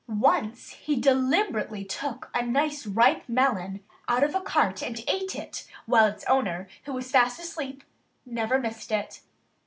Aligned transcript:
Once 0.07 0.69
he 0.69 0.95
deliberately 0.95 1.85
took 1.85 2.31
a 2.33 2.41
nice 2.43 2.87
ripe 2.87 3.21
melon 3.29 3.83
out 4.09 4.23
of 4.23 4.33
a 4.33 4.41
cart 4.41 4.81
and 4.81 5.03
ate 5.07 5.35
it, 5.35 5.67
while 5.85 6.07
its 6.07 6.23
owner, 6.25 6.67
who 6.85 6.93
was 6.93 7.11
fast 7.11 7.39
asleep, 7.39 7.83
never 8.25 8.57
missed 8.57 8.91
it. 8.91 9.21